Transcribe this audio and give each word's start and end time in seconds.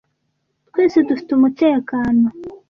twese 0.69 0.97
dufite 1.09 1.31
umutekano. 1.33 2.25